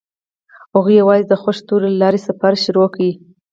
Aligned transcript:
هغوی 0.75 0.95
یوځای 1.01 1.21
د 1.25 1.33
خوښ 1.41 1.55
ستوري 1.63 1.89
له 1.93 1.99
لارې 2.01 2.19
سفر 2.27 2.53
پیل 2.63 2.75
کړ. 2.93 3.05